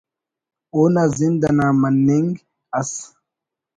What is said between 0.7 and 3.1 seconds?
اونا زند انا مننگ ئس